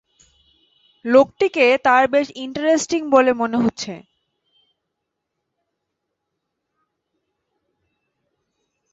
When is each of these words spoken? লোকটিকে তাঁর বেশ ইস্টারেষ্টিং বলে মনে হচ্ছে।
লোকটিকে 1.05 1.65
তাঁর 1.85 2.03
বেশ 2.13 2.27
ইস্টারেষ্টিং 2.43 3.01
বলে 3.11 3.31
মনে 3.33 3.57
হচ্ছে। 3.63 3.93